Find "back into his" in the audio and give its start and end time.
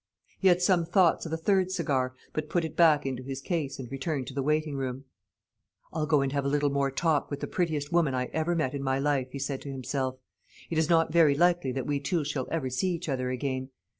2.75-3.39